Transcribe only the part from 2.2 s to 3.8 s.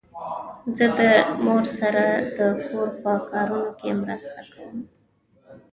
د کور په کارونو